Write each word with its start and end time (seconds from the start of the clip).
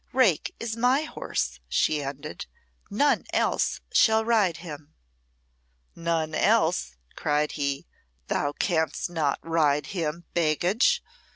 "Rake 0.13 0.55
is 0.59 0.75
my 0.75 1.01
horse," 1.03 1.59
she 1.69 2.01
ended. 2.01 2.47
"None 2.89 3.23
else 3.33 3.81
shall 3.93 4.25
ride 4.25 4.57
him." 4.57 4.95
"None 5.95 6.33
else?" 6.33 6.95
cried 7.15 7.51
he. 7.51 7.85
"Thou 8.25 8.53
canst 8.53 9.11
not 9.11 9.37
ride 9.43 9.85
him, 9.93 10.25
baggage!" 10.33 11.03